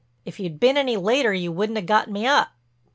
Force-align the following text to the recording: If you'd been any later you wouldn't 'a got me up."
If 0.25 0.39
you'd 0.39 0.59
been 0.59 0.77
any 0.77 0.97
later 0.97 1.31
you 1.31 1.51
wouldn't 1.51 1.77
'a 1.77 1.81
got 1.83 2.09
me 2.09 2.25
up." 2.25 2.53